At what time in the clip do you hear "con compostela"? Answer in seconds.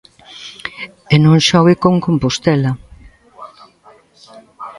1.83-2.71